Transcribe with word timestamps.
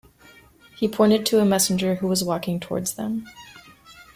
He 0.77 0.87
pointed 0.87 1.27
to 1.27 1.41
a 1.41 1.45
messenger 1.45 1.93
who 1.93 2.07
was 2.07 2.23
walking 2.23 2.59
towards 2.59 2.95
them. 2.95 3.27